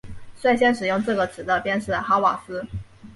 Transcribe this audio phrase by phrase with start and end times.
[0.35, 2.65] 率先使用这个词的便是哈瓦斯。